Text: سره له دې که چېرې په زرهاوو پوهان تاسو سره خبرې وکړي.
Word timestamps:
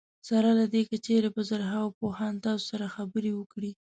سره 0.27 0.49
له 0.59 0.65
دې 0.73 0.81
که 0.89 0.95
چېرې 1.05 1.29
په 1.35 1.41
زرهاوو 1.49 1.95
پوهان 1.99 2.33
تاسو 2.45 2.63
سره 2.71 2.93
خبرې 2.95 3.31
وکړي. 3.35 3.71